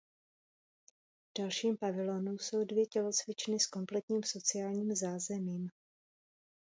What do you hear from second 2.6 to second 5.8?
dvě tělocvičny s kompletním sociálním zázemím.